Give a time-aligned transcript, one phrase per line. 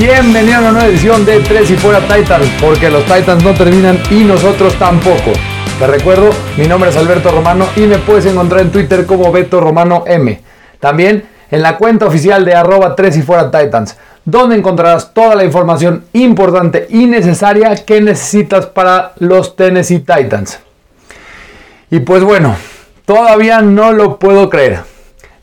[0.00, 3.98] Bienvenido a una nueva edición de Tres y Fuera Titans, porque los Titans no terminan
[4.10, 5.32] y nosotros tampoco.
[5.78, 9.60] Te recuerdo, mi nombre es Alberto Romano y me puedes encontrar en Twitter como Beto
[9.60, 10.40] Romano M.
[10.80, 15.44] También en la cuenta oficial de arroba 3 y Fuera Titans, donde encontrarás toda la
[15.44, 20.60] información importante y necesaria que necesitas para los Tennessee Titans.
[21.90, 22.56] Y pues bueno,
[23.04, 24.80] todavía no lo puedo creer.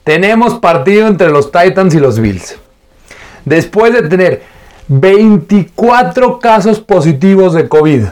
[0.04, 2.58] Tenemos partido entre los Titans y los Bills.
[3.48, 4.42] Después de tener
[4.90, 8.04] 24 casos positivos de COVID,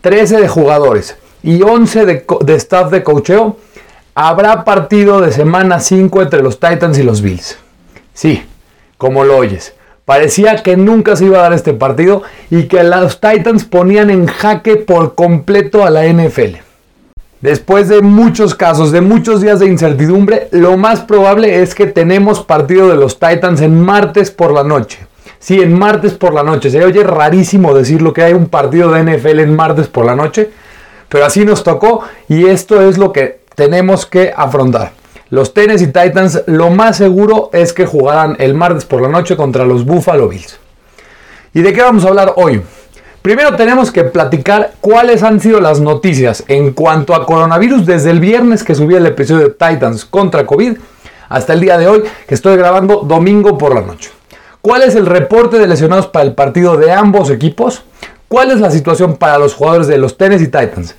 [0.00, 3.58] 13 de jugadores y 11 de, de staff de cocheo,
[4.14, 7.58] habrá partido de semana 5 entre los Titans y los Bills.
[8.14, 8.42] Sí,
[8.96, 9.74] como lo oyes.
[10.06, 14.28] Parecía que nunca se iba a dar este partido y que los Titans ponían en
[14.28, 16.56] jaque por completo a la NFL.
[17.40, 22.42] Después de muchos casos, de muchos días de incertidumbre, lo más probable es que tenemos
[22.42, 24.98] partido de los Titans en martes por la noche.
[25.38, 26.68] Sí, en martes por la noche.
[26.68, 30.50] Se oye rarísimo decirlo que hay un partido de NFL en martes por la noche,
[31.08, 34.92] pero así nos tocó y esto es lo que tenemos que afrontar.
[35.30, 39.64] Los Tennessee Titans lo más seguro es que jugarán el martes por la noche contra
[39.64, 40.58] los Buffalo Bills.
[41.54, 42.60] ¿Y de qué vamos a hablar hoy?
[43.22, 48.18] Primero tenemos que platicar cuáles han sido las noticias en cuanto a coronavirus desde el
[48.18, 50.78] viernes que subí el episodio de Titans contra COVID
[51.28, 54.10] hasta el día de hoy que estoy grabando domingo por la noche.
[54.62, 57.82] ¿Cuál es el reporte de lesionados para el partido de ambos equipos?
[58.26, 60.94] ¿Cuál es la situación para los jugadores de los Tennessee Titans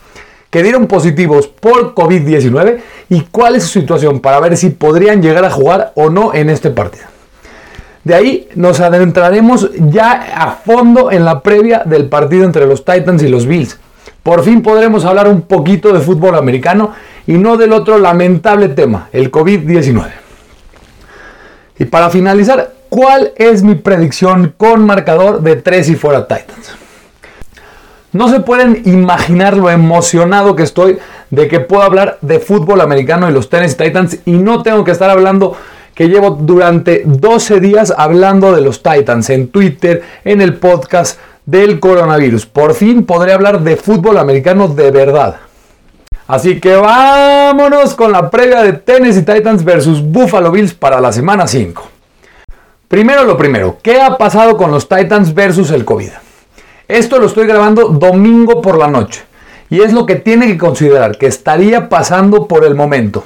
[0.52, 2.82] que dieron positivos por COVID-19?
[3.10, 6.52] ¿Y cuál es su situación para ver si podrían llegar a jugar o no en
[6.52, 7.11] este partido?
[8.04, 13.22] De ahí nos adentraremos ya a fondo en la previa del partido entre los Titans
[13.22, 13.80] y los Bills.
[14.24, 16.94] Por fin podremos hablar un poquito de fútbol americano
[17.28, 20.12] y no del otro lamentable tema, el COVID-19.
[21.80, 26.76] Y para finalizar, ¿cuál es mi predicción con marcador de 3 y fuera Titans?
[28.14, 31.00] No se pueden imaginar lo emocionado que estoy
[31.30, 34.92] de que puedo hablar de fútbol americano y los Tennessee Titans y no tengo que
[34.92, 35.56] estar hablando
[36.02, 41.80] que llevo durante 12 días hablando de los Titans en Twitter, en el podcast del
[41.80, 42.48] coronavirus.
[42.48, 45.36] Por fin podré hablar de fútbol americano de verdad.
[46.26, 51.46] Así que vámonos con la previa de Tennessee Titans versus Buffalo Bills para la semana
[51.46, 51.88] 5.
[52.88, 56.10] Primero lo primero, ¿qué ha pasado con los Titans versus el COVID?
[56.88, 59.22] Esto lo estoy grabando domingo por la noche
[59.70, 63.24] y es lo que tiene que considerar que estaría pasando por el momento.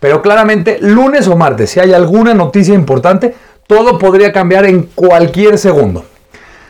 [0.00, 3.34] Pero claramente, lunes o martes, si hay alguna noticia importante,
[3.66, 6.04] todo podría cambiar en cualquier segundo.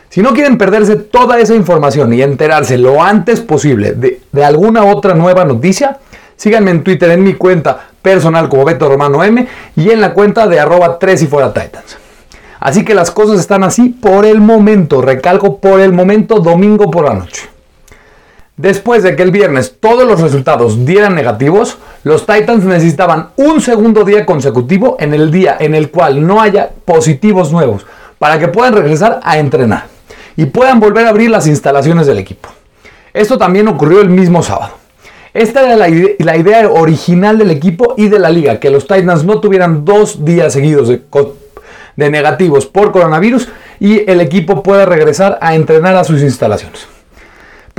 [0.09, 5.13] Si no quieren perderse toda esa información y enterarse lo antes posible de, alguna otra
[5.13, 5.99] nueva noticia,
[6.35, 10.47] síganme en Twitter en mi cuenta personal como Beto Romano M y en la cuenta
[10.47, 11.97] de arroba 3 y fuera Titans.
[12.59, 17.05] Así que las cosas están así por el momento, recalco por el momento, domingo por
[17.05, 17.50] la noche.
[18.61, 24.03] Después de que el viernes todos los resultados dieran negativos, los Titans necesitaban un segundo
[24.03, 27.87] día consecutivo en el día en el cual no haya positivos nuevos
[28.19, 29.85] para que puedan regresar a entrenar
[30.37, 32.49] y puedan volver a abrir las instalaciones del equipo.
[33.15, 34.73] Esto también ocurrió el mismo sábado.
[35.33, 39.39] Esta era la idea, original del equipo y de la liga, que los Titans no
[39.39, 41.01] tuvieran dos días seguidos de,
[42.11, 43.49] negativos por coronavirus
[43.79, 47.00] y el equipo pueda regresar a entrenar a sus instalaciones.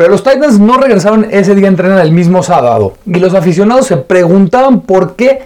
[0.02, 2.94] Pero los Titans no regresaron ese día a entrenar el mismo sábado.
[3.06, 5.42] Y los aficionados se preguntaban por qué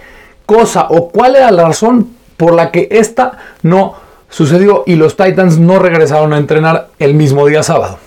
[0.47, 3.93] cosa o cuál era la razón por la que esta no
[4.31, 7.99] sucedió y los Titans no regresaron a entrenar el mismo día sábado.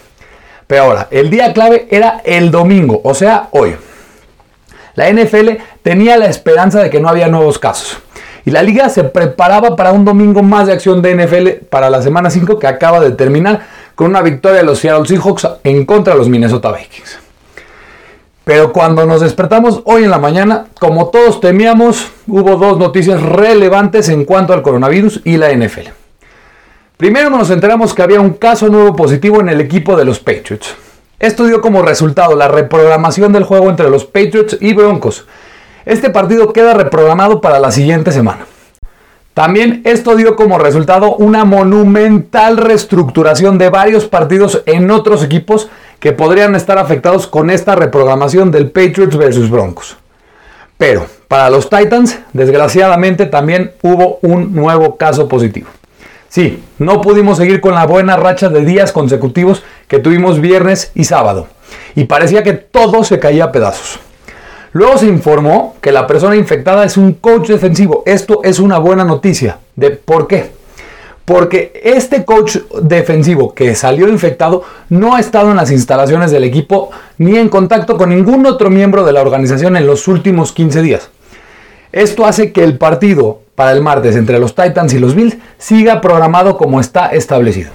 [0.67, 3.77] Pero ahora, el día clave era el domingo, o sea, hoy.
[4.97, 5.51] La NFL
[5.85, 7.99] tenía la esperanza de que no había nuevos casos.
[8.45, 12.03] Y la liga se preparaba para un domingo más de acción de NFL para la
[12.03, 13.61] semana 5 que acaba de terminar
[14.01, 17.19] con una victoria de los Seattle Seahawks en contra de los Minnesota Vikings.
[18.45, 24.09] Pero cuando nos despertamos hoy en la mañana, como todos temíamos, hubo dos noticias relevantes
[24.09, 25.91] en cuanto al coronavirus y la NFL.
[26.97, 30.75] Primero nos enteramos que había un caso nuevo positivo en el equipo de los Patriots.
[31.19, 35.27] Esto dio como resultado la reprogramación del juego entre los Patriots y Broncos.
[35.85, 38.47] Este partido queda reprogramado para la siguiente semana.
[39.41, 46.13] También esto dio como resultado una monumental reestructuración de varios partidos en otros equipos que
[46.13, 49.97] podrían estar afectados con esta reprogramación del Patriots versus Broncos.
[50.77, 55.69] Pero para los Titans, desgraciadamente también hubo un nuevo caso positivo.
[56.29, 61.05] Sí, no pudimos seguir con la buena racha de días consecutivos que tuvimos viernes y
[61.05, 61.47] sábado.
[61.95, 64.01] Y parecía que todo se caía a pedazos.
[64.73, 68.03] Luego se informó que la persona infectada es un coach defensivo.
[68.07, 69.59] Esto es una buena noticia.
[69.77, 70.61] ¿De por qué?
[71.31, 76.91] porque este coach defensivo que salió infectado no ha estado en las instalaciones del equipo
[77.19, 81.09] ni en contacto con ningún otro miembro de la organización en los últimos 15 días.
[81.93, 86.01] Esto hace que el partido para el martes entre los Titans y los Bills siga
[86.01, 87.71] programado como está establecido.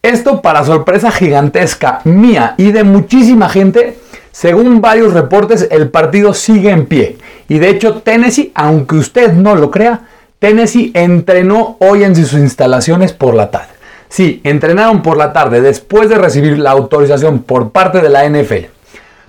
[0.00, 3.98] Esto para sorpresa gigantesca mía y de muchísima gente,
[4.38, 7.18] según varios reportes el partido sigue en pie.
[7.48, 10.02] Y de hecho Tennessee, aunque usted no lo crea,
[10.38, 13.72] Tennessee entrenó hoy en sus instalaciones por la tarde.
[14.08, 18.66] Sí, entrenaron por la tarde después de recibir la autorización por parte de la NFL.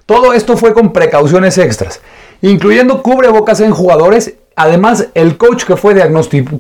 [0.06, 2.02] Todo esto fue con precauciones extras,
[2.44, 4.36] incluyendo cubrebocas en jugadores.
[4.56, 5.96] Además, el coach que fue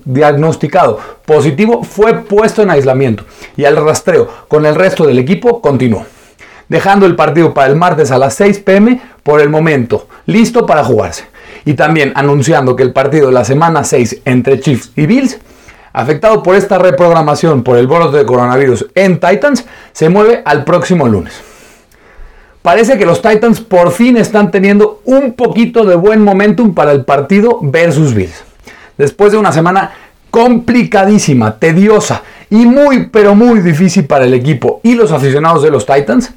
[0.06, 3.25] diagnosticado positivo fue puesto en aislamiento
[3.56, 6.04] y el rastreo con el resto del equipo continuó,
[6.69, 10.83] dejando el partido para el martes a las 6 pm por el momento, listo para
[10.83, 11.25] jugarse
[11.66, 15.39] y también anunciando que el partido de la semana 6 entre Chiefs y Bills,
[15.92, 21.07] afectado por esta reprogramación por el brote de coronavirus en Titans, se mueve al próximo
[21.07, 21.42] lunes.
[22.62, 27.06] Parece que los Titans por fin están teniendo un poquito de buen momentum para el
[27.06, 28.44] partido versus Bills.
[28.98, 29.92] Después de una semana
[30.30, 35.86] complicadísima, tediosa y muy pero muy difícil para el equipo y los aficionados de los
[35.86, 36.33] Titans,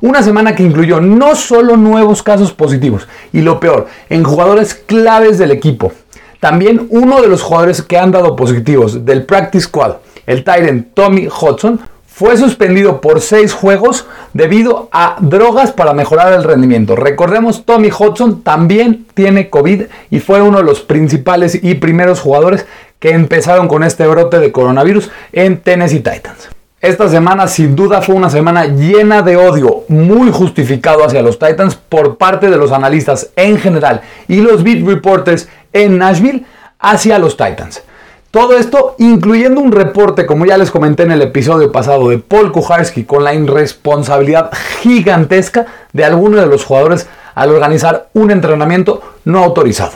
[0.00, 5.38] una semana que incluyó no solo nuevos casos positivos, y lo peor, en jugadores claves
[5.38, 5.92] del equipo.
[6.40, 9.96] También uno de los jugadores que han dado positivos del Practice Squad,
[10.26, 16.44] el Tyrant Tommy Hudson, fue suspendido por seis juegos debido a drogas para mejorar el
[16.44, 16.96] rendimiento.
[16.96, 22.64] Recordemos, Tommy Hudson también tiene COVID y fue uno de los principales y primeros jugadores
[23.00, 26.55] que empezaron con este brote de coronavirus en Tennessee Titans.
[26.86, 31.74] Esta semana sin duda fue una semana llena de odio, muy justificado hacia los Titans
[31.74, 36.46] por parte de los analistas en general y los beat reporters en Nashville
[36.78, 37.82] hacia los Titans.
[38.30, 42.52] Todo esto incluyendo un reporte, como ya les comenté en el episodio pasado, de Paul
[42.52, 49.42] Kuharski con la irresponsabilidad gigantesca de algunos de los jugadores al organizar un entrenamiento no
[49.42, 49.94] autorizado.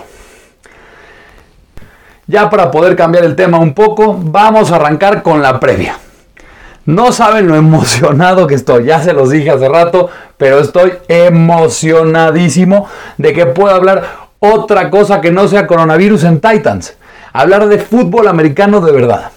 [2.26, 5.96] Ya para poder cambiar el tema un poco, vamos a arrancar con la previa.
[6.86, 12.88] No saben lo emocionado que estoy, ya se los dije hace rato, pero estoy emocionadísimo
[13.18, 16.94] de que pueda hablar otra cosa que no sea coronavirus en Titans.
[17.32, 19.30] Hablar de fútbol americano de verdad.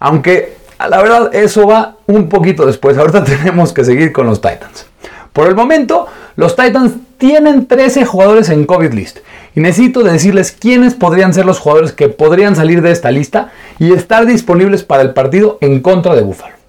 [0.00, 4.86] Aunque la verdad eso va un poquito después, ahorita tenemos que seguir con los Titans.
[5.32, 9.18] Por el momento, los Titans tienen 13 jugadores en COVID list.
[9.54, 13.92] Y necesito decirles quiénes podrían ser los jugadores que podrían salir de esta lista y
[13.92, 16.61] estar disponibles para el partido en contra de Buffalo.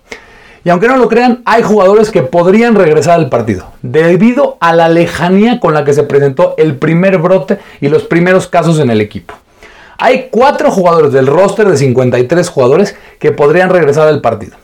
[0.66, 4.88] Y aunque no lo crean, hay jugadores que podrían regresar al partido, debido a la
[4.88, 9.02] lejanía con la que se presentó el primer brote y los primeros casos en el
[9.02, 9.34] equipo.
[9.98, 14.56] Hay cuatro jugadores del roster de 53 jugadores que podrían regresar al partido.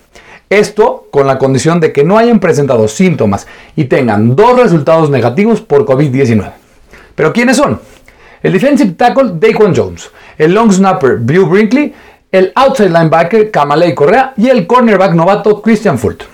[0.49, 3.45] Esto con la condición de que no hayan presentado síntomas
[3.75, 6.51] y tengan dos resultados negativos por COVID-19.
[7.13, 7.79] ¿Pero quiénes son?
[8.41, 11.93] El defensive tackle Daquan Jones, el long snapper Bill Brinkley
[12.31, 16.27] el outside linebacker Kamalei Correa y el cornerback novato Christian Fulton.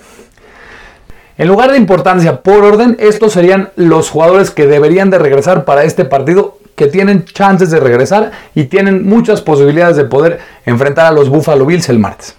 [1.38, 5.84] En lugar de importancia por orden, estos serían los jugadores que deberían de regresar para
[5.84, 11.12] este partido, que tienen chances de regresar y tienen muchas posibilidades de poder enfrentar a
[11.12, 12.34] los Buffalo Bills el martes.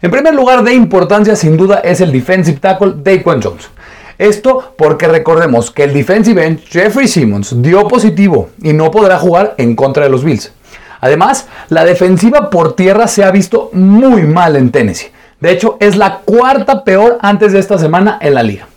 [0.00, 3.68] En primer lugar de importancia sin duda es el defensive tackle Daquan Jones.
[4.18, 9.54] Esto porque recordemos que el defensive end Jeffrey Simmons dio positivo y no podrá jugar
[9.58, 10.52] en contra de los Bills.
[11.02, 15.10] Además, la defensiva por tierra se ha visto muy mal en Tennessee.
[15.40, 18.68] De hecho, es la cuarta peor antes de esta semana en la liga.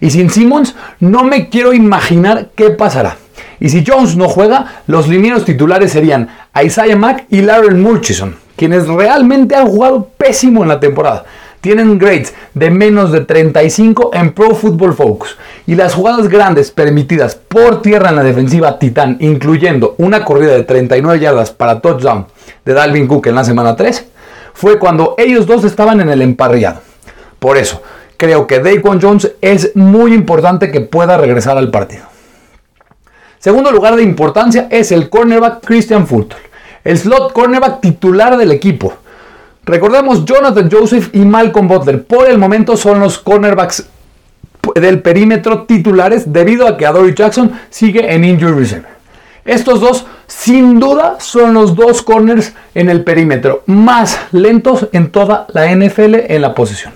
[0.00, 3.18] Y sin Simmons, no me quiero imaginar qué pasará.
[3.60, 8.88] Y si Jones no juega, los linieros titulares serían Isaiah Mack y Larry Murchison, quienes
[8.88, 11.24] realmente han jugado pésimo en la temporada
[11.64, 17.36] tienen grades de menos de 35 en Pro Football Focus y las jugadas grandes permitidas
[17.36, 22.26] por tierra en la defensiva Titán, incluyendo una corrida de 39 yardas para touchdown
[22.66, 24.04] de Dalvin Cook en la semana 3,
[24.52, 26.82] fue cuando ellos dos estaban en el emparrillado.
[27.38, 27.80] Por eso,
[28.18, 32.02] creo que Daquan Jones es muy importante que pueda regresar al partido.
[33.38, 36.38] Segundo lugar de importancia es el cornerback Christian Fulton,
[36.84, 38.92] el slot cornerback titular del equipo
[39.66, 43.88] Recordemos, Jonathan Joseph y Malcolm Butler por el momento son los cornerbacks
[44.74, 48.88] del perímetro titulares debido a que Adoree Jackson sigue en injury reserve.
[49.44, 55.46] Estos dos sin duda son los dos corners en el perímetro más lentos en toda
[55.52, 56.92] la NFL en la posición.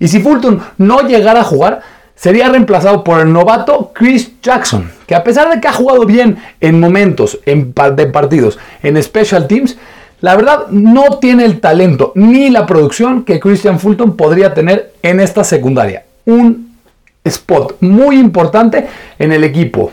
[0.00, 1.82] Y si Fulton no llegara a jugar,
[2.16, 6.38] sería reemplazado por el novato Chris Jackson, que a pesar de que ha jugado bien
[6.60, 9.76] en momentos de partidos en special teams,
[10.20, 15.20] la verdad no tiene el talento ni la producción que Christian Fulton podría tener en
[15.20, 16.04] esta secundaria.
[16.24, 16.76] Un
[17.24, 18.86] spot muy importante
[19.18, 19.90] en el equipo.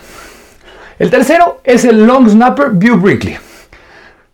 [0.99, 3.37] El tercero es el long snapper View Brinkley.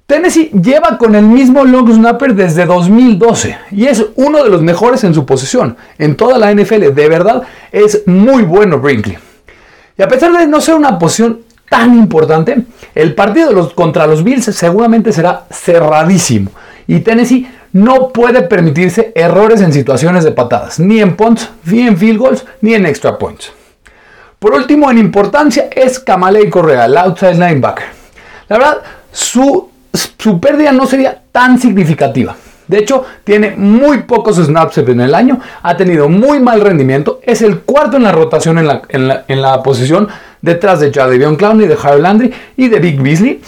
[0.06, 5.04] Tennessee lleva con el mismo long snapper desde 2012 y es uno de los mejores
[5.04, 6.94] en su posición en toda la NFL.
[6.94, 9.18] De verdad es muy bueno Brinkley.
[9.98, 12.58] Y a pesar de no ser una posición tan importante,
[12.96, 16.52] el partido contra los Bills seguramente será cerradísimo
[16.88, 21.98] y Tennessee no puede permitirse errores en situaciones de patadas, ni en punts, ni en
[21.98, 23.52] field goals, ni en extra points.
[24.40, 27.86] Por último, en importancia es Kamalei Correa, el outside linebacker.
[28.48, 28.78] La verdad,
[29.12, 29.70] su
[30.18, 32.36] su pérdida no sería tan significativa.
[32.68, 37.42] De hecho, tiene muy pocos snaps en el año, ha tenido muy mal rendimiento, es
[37.42, 40.10] el cuarto en la rotación en la, posición,
[40.42, 43.42] detrás de Jadavion Clowney, de Harold Landry y de Big Beasley.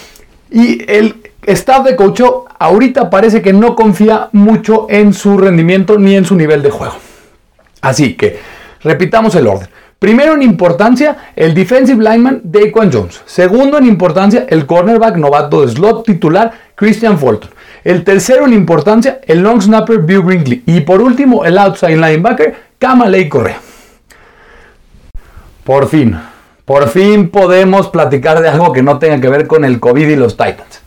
[0.52, 2.22] Y el staff de coach
[2.58, 6.96] ahorita parece que no confía mucho en su rendimiento ni en su nivel de juego.
[7.82, 8.40] Así que,
[8.82, 9.68] repitamos el orden.
[10.00, 13.22] Primero en importancia, el defensive lineman Daquan Jones.
[13.26, 17.50] Segundo en importancia, el cornerback novato de slot titular Christian Fulton.
[17.84, 20.64] El tercero en importancia, el long snapper Bill Brinkley.
[20.66, 23.60] Y por último, el outside linebacker Kamalei Correa.
[25.64, 26.18] Por fin,
[26.66, 30.16] por fin podemos platicar de algo que no tenga que ver con el COVID y
[30.16, 30.82] los Titans.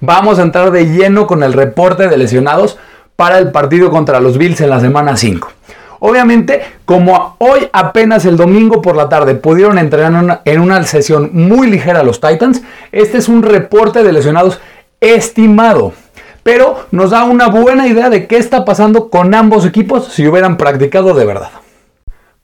[0.00, 2.78] Vamos a entrar de lleno con el reporte de lesionados
[3.16, 5.50] para el partido contra los Bills en la semana 5.
[6.00, 11.68] Obviamente, como hoy apenas el domingo por la tarde pudieron entrenar en una, sesión muy
[11.68, 12.62] ligera los Titans,
[12.92, 14.60] este es un reporte de lesionados
[15.00, 15.94] estimado.
[16.46, 20.56] Pero nos da una buena idea de qué está pasando con ambos equipos si hubieran
[20.56, 21.50] practicado de verdad.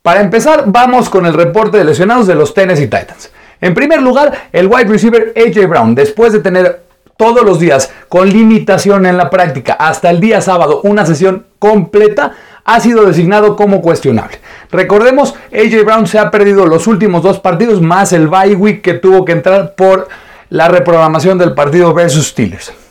[0.02, 3.30] Para empezar, vamos con el reporte de lesionados de los Tennessee Titans.
[3.60, 6.82] En primer lugar, el wide receiver AJ Brown, después de tener
[7.16, 12.32] todos los días con limitación en la práctica hasta el día sábado una sesión completa,
[12.64, 14.40] ha sido designado como cuestionable.
[14.72, 18.94] Recordemos, AJ Brown se ha perdido los últimos dos partidos más el bye week que
[18.94, 20.08] tuvo que entrar por
[20.48, 22.81] la reprogramación del partido versus Steelers.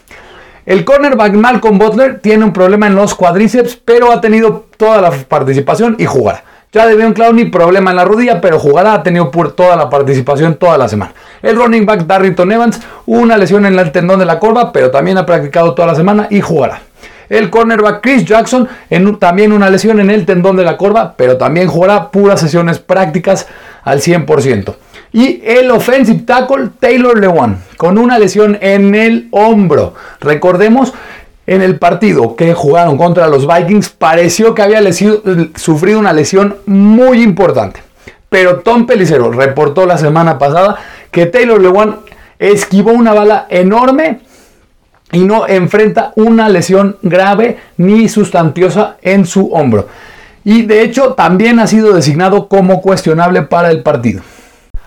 [0.72, 5.12] El cornerback Malcolm Butler tiene un problema en los cuádriceps, pero ha tenido toda la
[5.12, 6.46] participación y jugará.
[6.72, 10.56] Ya de un Clowney, problema en la rodilla, pero jugará, ha tenido toda la participación
[10.56, 11.12] toda la semana.
[11.42, 15.18] El running back Darrington Evans, una lesión en el tendón de la corva, pero también
[15.18, 16.80] ha practicado toda la semana y jugará.
[17.28, 18.70] El cornerback Chris Jackson,
[19.20, 23.46] también una lesión en el tendón de la corva, pero también jugará puras sesiones prácticas
[23.84, 24.74] al 100%.
[25.14, 29.94] Y el offensive tackle Taylor Lewan, con una lesión en el hombro.
[30.22, 30.94] Recordemos,
[31.48, 34.82] en el partido que jugaron contra los Vikings, pareció que había
[35.56, 37.82] sufrido una lesión muy importante.
[38.30, 40.78] Pero Tom Pelicero reportó la semana pasada
[41.12, 41.98] que Taylor Lewan
[42.40, 44.22] esquivó una bala enorme
[45.12, 49.90] y no enfrenta una lesión grave ni sustantiosa en su hombro.
[50.46, 54.22] Y de hecho también ha sido designado como cuestionable para el partido.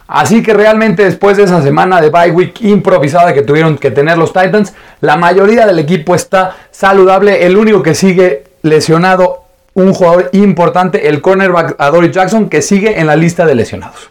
[0.07, 4.19] Así que realmente después de esa semana de bye week improvisada que tuvieron que tener
[4.19, 7.47] los Titans, la mayoría del equipo está saludable.
[7.47, 13.07] El único que sigue lesionado, un jugador importante, el cornerback Adory Jackson, que sigue en
[13.07, 14.11] la lista de lesionados.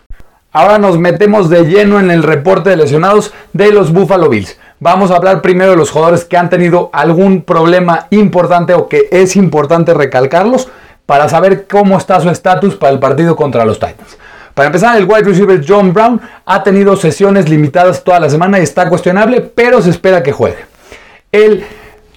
[0.52, 4.58] Ahora nos metemos de lleno en el reporte de lesionados de los Buffalo Bills.
[4.80, 9.08] Vamos a hablar primero de los jugadores que han tenido algún problema importante o que
[9.12, 10.70] es importante recalcarlos
[11.06, 14.18] para saber cómo está su estatus para el partido contra los Titans.
[14.54, 18.64] Para empezar, el wide receiver John Brown ha tenido sesiones limitadas toda la semana y
[18.64, 20.66] está cuestionable, pero se espera que juegue.
[21.32, 21.66] El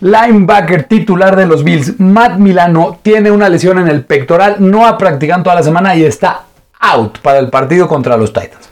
[0.00, 4.99] linebacker titular de los Bills, Matt Milano, tiene una lesión en el pectoral, no ha
[4.99, 6.43] practicado toda la semana y está
[6.78, 8.69] out para el partido contra los Titans.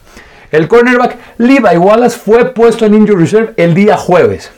[0.51, 4.53] El cornerback Levi Wallace fue puesto en injury reserve el día jueves.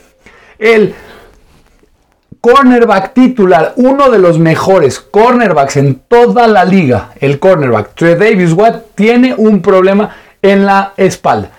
[0.59, 0.93] El
[2.47, 8.53] cornerback titular, uno de los mejores cornerbacks en toda la liga, el cornerback Trey Davis
[8.53, 11.49] Watt, tiene un problema en la espalda.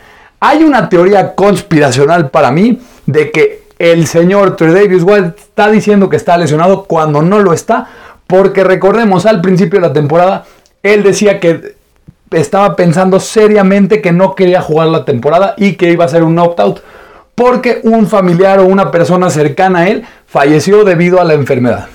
[0.40, 6.08] Hay una teoría conspiracional para mí de que el señor Trey Davis Watt está diciendo
[6.08, 7.88] que está lesionado cuando no lo está,
[8.26, 10.46] porque recordemos al principio de la temporada,
[10.82, 11.74] él decía que
[12.30, 16.38] estaba pensando seriamente que no quería jugar la temporada y que iba a ser un
[16.38, 16.80] opt-out
[17.38, 21.88] porque un familiar o una persona cercana a él falleció debido a la enfermedad.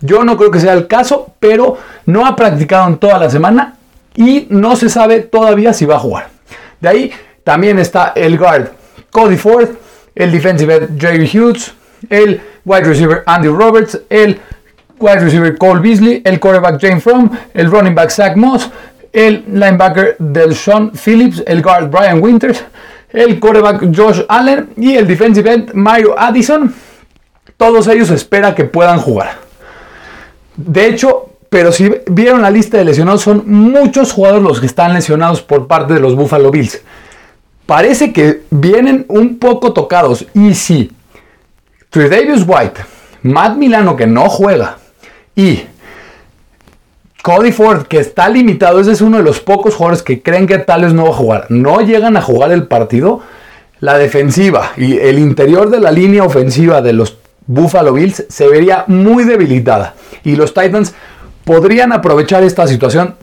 [0.00, 3.76] Yo no creo que sea el caso, pero no ha practicado en toda la semana
[4.14, 6.28] y no se sabe todavía si va a jugar.
[6.80, 7.12] De ahí
[7.44, 8.68] también está el guard
[9.10, 9.68] Cody Ford,
[10.14, 11.72] el defensive Jerry Hughes,
[12.10, 14.38] el wide receiver Andy Roberts, el
[14.98, 18.70] wide receiver Cole Beasley, el quarterback James Fromm, el running back Zach Moss,
[19.12, 22.64] el linebacker del Sean Phillips, el guard Brian Winters,
[23.10, 26.74] el quarterback Josh Allen y el defensive end Mario Addison.
[27.56, 29.38] Todos ellos espera que puedan jugar.
[30.56, 34.92] De hecho, pero si vieron la lista de lesionados, son muchos jugadores los que están
[34.94, 36.82] lesionados por parte de los Buffalo Bills.
[37.66, 40.26] Parece que vienen un poco tocados.
[40.34, 40.92] Y si
[42.04, 42.84] Davis White,
[43.22, 44.78] Matt Milano que no juega
[45.34, 45.62] y
[47.22, 50.58] Cody Ford que está limitado, ese es uno de los pocos jugadores que creen que
[50.58, 53.20] tal vez no va a jugar, no llegan a jugar el partido,
[53.80, 58.84] la defensiva y el interior de la línea ofensiva de los Buffalo Bills se vería
[58.86, 60.94] muy debilitada y los Titans
[61.44, 63.14] podrían aprovechar esta situación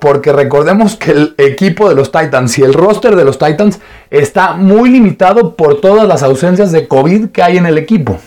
[0.00, 3.78] porque recordemos que el equipo de los Titans y el roster de los Titans
[4.10, 8.18] está muy limitado por todas las ausencias de COVID que hay en el equipo.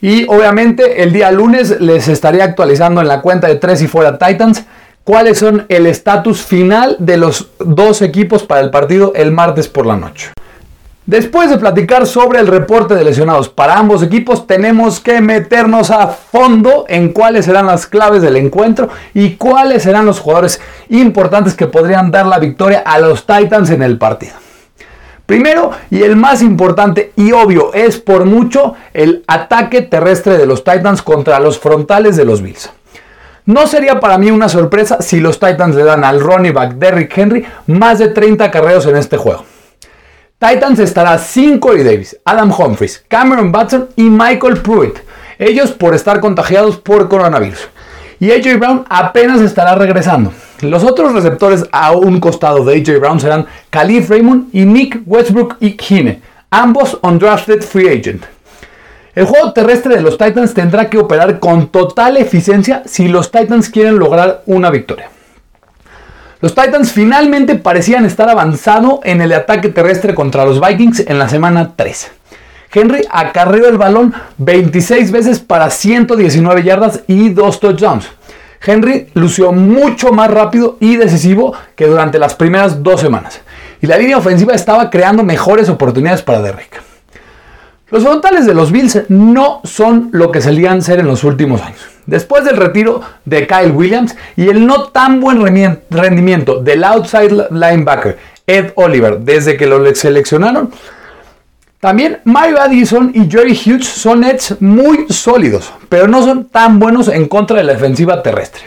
[0.00, 4.18] Y obviamente el día lunes les estaré actualizando en la cuenta de 3 y fuera
[4.18, 4.64] Titans
[5.04, 9.86] cuáles son el estatus final de los dos equipos para el partido el martes por
[9.86, 10.32] la noche.
[11.06, 16.06] Después de platicar sobre el reporte de lesionados para ambos equipos, tenemos que meternos a
[16.06, 21.66] fondo en cuáles serán las claves del encuentro y cuáles serán los jugadores importantes que
[21.66, 24.34] podrían dar la victoria a los Titans en el partido.
[25.26, 30.62] Primero, y el más importante y obvio, es por mucho el ataque terrestre de los
[30.62, 32.70] Titans contra los frontales de los Bills.
[33.44, 37.18] No sería para mí una sorpresa si los Titans le dan al running back Derrick
[37.18, 39.44] Henry más de 30 carreros en este juego.
[40.42, 44.98] Titans estará sin Corey Davis, Adam Humphries, Cameron Batson y Michael Pruitt.
[45.38, 47.68] Ellos por estar contagiados por coronavirus.
[48.18, 50.32] Y AJ Brown apenas estará regresando.
[50.60, 55.58] Los otros receptores a un costado de AJ Brown serán Khalif Raymond y Nick Westbrook
[55.60, 56.20] y Kine,
[56.50, 58.24] ambos undrafted free agent.
[59.14, 63.70] El juego terrestre de los Titans tendrá que operar con total eficiencia si los Titans
[63.70, 65.08] quieren lograr una victoria.
[66.42, 71.28] Los Titans finalmente parecían estar avanzando en el ataque terrestre contra los Vikings en la
[71.28, 72.10] semana 3.
[72.74, 78.08] Henry acarreó el balón 26 veces para 119 yardas y 2 touchdowns.
[78.60, 83.40] Henry lució mucho más rápido y decisivo que durante las primeras dos semanas.
[83.80, 86.82] Y la línea ofensiva estaba creando mejores oportunidades para Derrick.
[87.88, 91.91] Los frontales de los Bills no son lo que solían ser en los últimos años.
[92.06, 95.40] Después del retiro de Kyle Williams y el no tan buen
[95.90, 100.70] rendimiento del outside linebacker Ed Oliver desde que lo seleccionaron,
[101.78, 107.08] también Mario Addison y Jerry Hughes son Eds muy sólidos, pero no son tan buenos
[107.08, 108.62] en contra de la defensiva terrestre.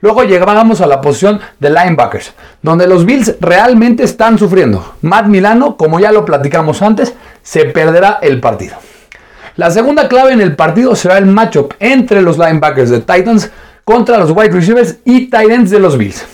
[0.00, 4.94] Luego llegábamos a la posición de linebackers, donde los Bills realmente están sufriendo.
[5.02, 8.74] Matt Milano, como ya lo platicamos antes, se perderá el partido.
[9.56, 13.50] La segunda clave en el partido será el matchup entre los linebackers de Titans
[13.84, 16.24] contra los wide receivers y tight ends de los Bills.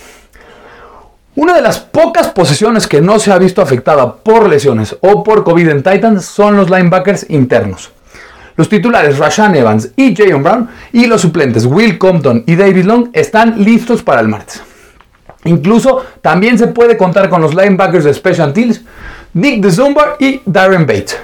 [1.35, 5.43] Una de las pocas posiciones que no se ha visto afectada por lesiones o por
[5.43, 7.91] COVID en Titans son los linebackers internos.
[8.55, 13.09] Los titulares Rashan Evans y Jayon Brown y los suplentes Will Compton y David Long
[13.13, 14.63] están listos para el martes.
[15.45, 18.83] Incluso también se puede contar con los linebackers de Special Teams,
[19.35, 21.19] Nick DeZumba y Darren Bates.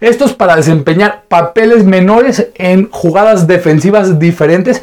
[0.00, 4.82] Estos para desempeñar papeles menores en jugadas defensivas diferentes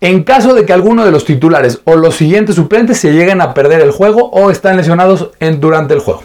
[0.00, 3.54] en caso de que alguno de los titulares o los siguientes suplentes se lleguen a
[3.54, 6.24] perder el juego o están lesionados durante el juego.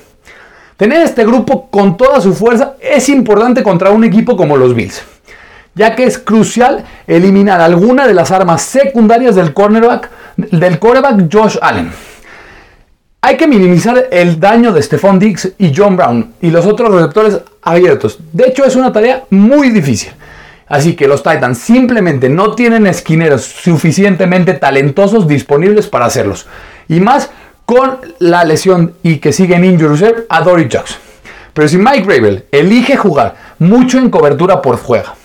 [0.78, 5.04] Tener este grupo con toda su fuerza es importante contra un equipo como los Bills,
[5.76, 11.58] ya que es crucial eliminar alguna de las armas secundarias del cornerback del quarterback Josh
[11.62, 11.92] Allen.
[13.28, 17.40] Hay que minimizar el daño de Stephon Diggs y John Brown y los otros receptores
[17.62, 18.20] abiertos.
[18.32, 20.14] De hecho, es una tarea muy difícil.
[20.66, 26.48] Así que los Titans simplemente no tienen esquineros suficientemente talentosos disponibles para hacerlos.
[26.88, 27.30] Y más
[27.66, 31.00] con la lesión y que sigue en injury reserve a Dory Jackson.
[31.52, 35.16] Pero si Mike Rabel elige jugar mucho en cobertura por fuera,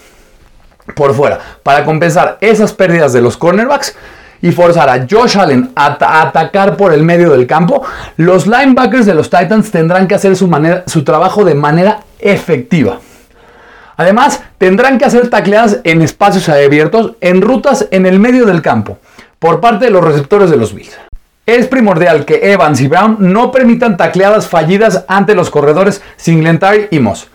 [0.96, 3.94] por fuera, para compensar esas pérdidas de los cornerbacks
[4.42, 7.82] y forzar a Josh Allen a, atacar por el medio del campo,
[8.16, 10.50] los linebackers de los Titans tendrán que hacer su,
[10.86, 12.98] su trabajo de manera efectiva.
[13.96, 18.98] Además, tendrán que hacer tacleadas en espacios abiertos, en rutas en el medio del campo,
[19.38, 20.98] por parte de los receptores de los Bills.
[21.46, 27.00] Es primordial que Evans y Brown no permitan tacleadas fallidas ante los corredores Singletary y
[27.00, 27.28] Moss.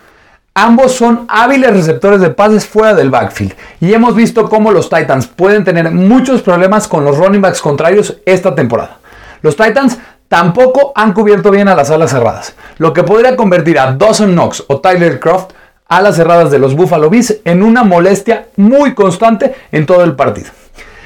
[0.60, 5.28] Ambos son hábiles receptores de pases fuera del backfield y hemos visto cómo los Titans
[5.28, 8.98] pueden tener muchos problemas con los running backs contrarios esta temporada.
[9.44, 13.92] Los Titans tampoco han cubierto bien a las alas cerradas, lo que podría convertir a
[13.92, 15.52] Dawson Knox o Tyler Croft
[15.88, 20.16] a las cerradas de los Buffalo Bills en una molestia muy constante en todo el
[20.16, 20.50] partido.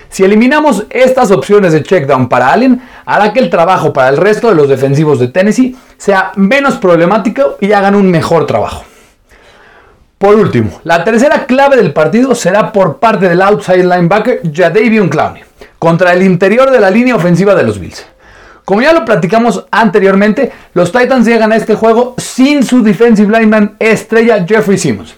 [0.07, 4.47] Si eliminamos estas opciones de checkdown para Allen, hará que el trabajo para el resto
[4.47, 8.85] de los defensivos de Tennessee sea menos problemático y hagan un mejor trabajo.
[10.21, 15.41] Por último, la tercera clave del partido será por parte del outside linebacker Jadavion Clowney
[15.79, 18.05] contra el interior de la línea ofensiva de los Bills.
[18.63, 23.77] Como ya lo platicamos anteriormente, los Titans llegan a este juego sin su defensive lineman
[23.79, 25.15] estrella Jeffrey Simmons.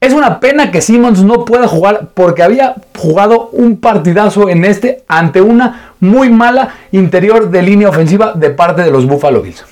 [0.00, 5.02] Es una pena que Simmons no pueda jugar porque había jugado un partidazo en este
[5.08, 9.64] ante una muy mala interior de línea ofensiva de parte de los Buffalo Bills.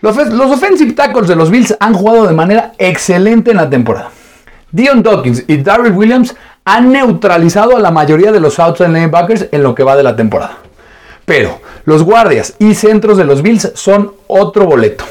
[0.00, 4.10] Los, offensive tackles de los Bills han jugado de manera excelente en la temporada.
[4.70, 9.62] Dion Dawkins y Darryl Williams han neutralizado a la mayoría de los outside linebackers en
[9.62, 10.58] lo que va de la temporada.
[11.24, 15.04] Pero los guardias y centros de los Bills son otro boleto.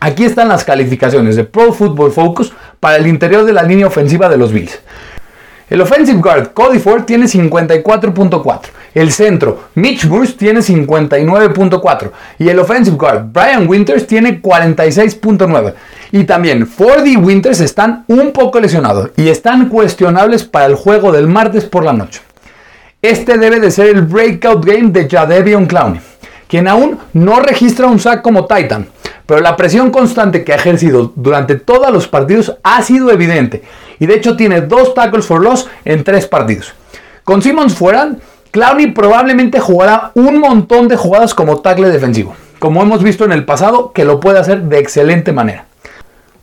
[0.00, 4.28] Aquí están las calificaciones de Pro Football Focus para el interior de la línea ofensiva
[4.28, 4.80] de los Bills.
[5.72, 8.60] El offensive guard Cody Ford tiene 54.4.
[8.94, 12.10] El centro Mitch Bruce tiene 59.4.
[12.40, 15.72] Y el offensive guard Brian Winters tiene 46.9.
[16.10, 21.10] Y también Ford y Winters están un poco lesionados y están cuestionables para el juego
[21.10, 22.20] del martes por la noche.
[23.00, 26.02] Este debe de ser el breakout game de Jadevion Clowney,
[26.48, 28.88] quien aún no registra un sack como Titan.
[29.32, 33.62] Pero la presión constante que ha ejercido durante todos los partidos ha sido evidente
[33.98, 36.74] y de hecho tiene dos tackles for loss en tres partidos.
[37.24, 38.10] Con Simmons fuera,
[38.50, 43.46] Clowney probablemente jugará un montón de jugadas como tackle defensivo, como hemos visto en el
[43.46, 45.64] pasado que lo puede hacer de excelente manera.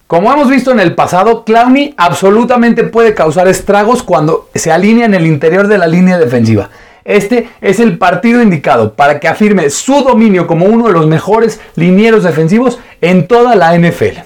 [0.07, 5.13] Como hemos visto en el pasado, Clowney absolutamente puede causar estragos cuando se alinea en
[5.13, 6.71] el interior de la línea defensiva.
[7.09, 11.59] Este es el partido indicado para que afirme su dominio como uno de los mejores
[11.73, 14.19] linieros defensivos en toda la NFL.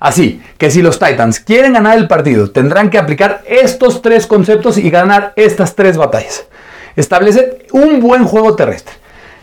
[0.00, 4.78] Así que si los Titans quieren ganar el partido, tendrán que aplicar estos tres conceptos
[4.78, 6.46] y ganar estas tres batallas.
[6.96, 8.94] Establecer un buen juego terrestre.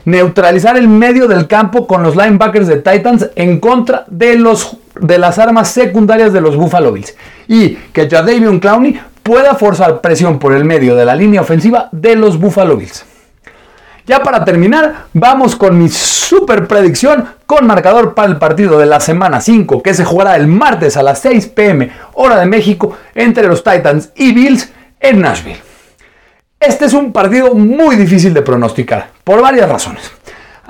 [0.06, 5.20] Neutralizar el medio del campo con los linebackers de Titans en contra de, los, de
[5.20, 7.16] las armas secundarias de los Buffalo Bills.
[7.48, 12.16] Y que Jadavion Clowney pueda forzar presión por el medio de la línea ofensiva de
[12.16, 13.06] los Buffalo Bills.
[14.08, 19.00] Ya para terminar, vamos con mi super predicción con marcador para el partido de la
[19.00, 23.48] semana 5 que se jugará el martes a las 6 pm hora de México entre
[23.48, 25.62] los Titans y Bills en Nashville.
[26.60, 30.12] Este es un partido muy difícil de pronosticar por varias razones.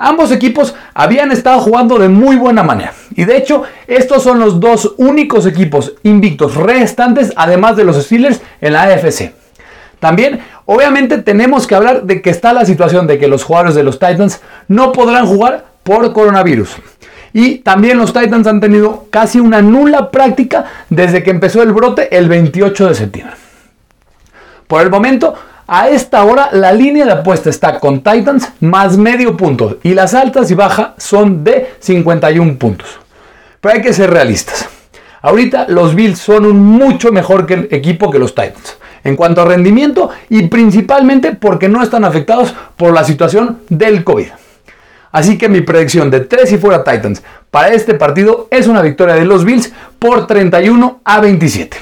[0.00, 4.58] Ambos equipos habían estado jugando de muy buena manera y de hecho estos son los
[4.58, 9.34] dos únicos equipos invictos restantes además de los Steelers en la AFC.
[10.00, 10.40] También
[10.72, 13.98] Obviamente tenemos que hablar de que está la situación de que los jugadores de los
[13.98, 16.76] Titans no podrán jugar por coronavirus.
[17.32, 22.16] Y también los Titans han tenido casi una nula práctica desde que empezó el brote
[22.16, 23.34] el 28 de septiembre.
[24.68, 25.34] Por el momento,
[25.72, 30.14] a esta hora la línea de apuesta está con Titans más medio punto y las
[30.14, 32.88] altas y bajas son de 51 puntos.
[33.60, 34.68] Pero hay que ser realistas.
[35.22, 39.42] Ahorita los Bills son un mucho mejor que el equipo que los Titans en cuanto
[39.42, 44.26] a rendimiento y principalmente porque no están afectados por la situación del COVID.
[45.12, 49.14] Así que mi predicción de 3 y fuera Titans para este partido es una victoria
[49.14, 51.76] de los Bills por 31 a 27.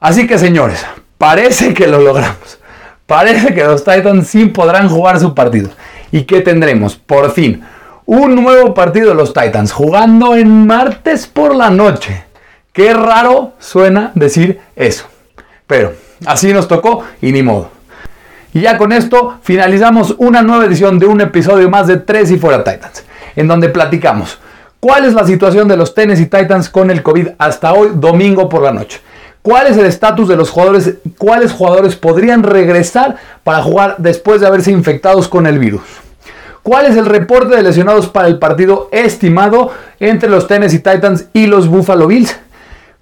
[0.00, 0.84] Así que señores,
[1.22, 2.58] parece que lo logramos.
[3.06, 5.70] Parece que los Titans sí podrán jugar su partido.
[6.10, 6.96] ¿Y que tendremos?
[6.96, 7.62] Por fin,
[8.06, 12.24] un nuevo partido de los Titans jugando en martes por la noche.
[12.72, 15.04] Qué raro suena decir eso.
[15.68, 15.92] Pero
[16.26, 17.70] así nos tocó y ni modo.
[18.52, 22.36] Y ya con esto finalizamos una nueva edición de un episodio más de Tres y
[22.36, 23.04] Fuera Titans,
[23.36, 24.40] en donde platicamos
[24.80, 28.62] cuál es la situación de los Tennessee Titans con el COVID hasta hoy, domingo por
[28.62, 29.00] la noche.
[29.42, 30.94] ¿Cuál es el estatus de los jugadores?
[31.18, 35.82] ¿Cuáles jugadores podrían regresar para jugar después de haberse infectados con el virus?
[36.62, 41.46] ¿Cuál es el reporte de lesionados para el partido estimado entre los Tennessee Titans y
[41.46, 42.38] los Buffalo Bills?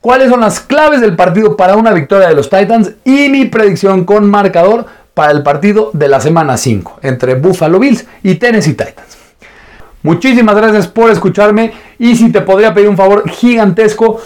[0.00, 4.04] cuáles son las claves del partido para una victoria de los Titans y mi predicción
[4.04, 9.18] con marcador para el partido de la semana 5 entre Buffalo Bills y Tennessee Titans.
[10.02, 14.20] Muchísimas gracias por escucharme y si te podría pedir un favor gigantesco,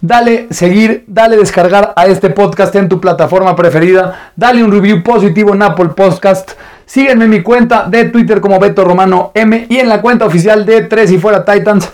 [0.00, 5.54] dale seguir, dale descargar a este podcast en tu plataforma preferida, dale un review positivo
[5.54, 6.52] en Apple Podcast.
[6.86, 10.64] Sígueme en mi cuenta de Twitter como Beto Romano M y en la cuenta oficial
[10.64, 11.90] de Tres y Fuera Titans.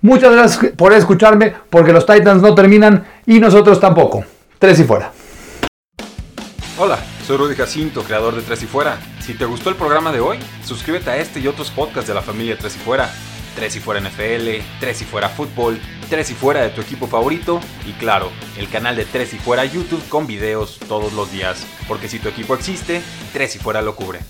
[0.00, 4.24] Muchas gracias por escucharme, porque los Titans no terminan y nosotros tampoco.
[4.58, 5.12] Tres y fuera.
[6.78, 8.96] Hola, soy Rudy Jacinto, creador de Tres y Fuera.
[9.20, 12.22] Si te gustó el programa de hoy, suscríbete a este y otros podcasts de la
[12.22, 13.10] familia Tres y Fuera.
[13.58, 17.60] Tres y Fuera NFL, Tres y Fuera Fútbol, Tres y Fuera de tu equipo favorito
[17.84, 21.66] y claro, el canal de Tres y Fuera YouTube con videos todos los días.
[21.88, 24.20] Porque si tu equipo existe, Tres y Fuera lo cubre.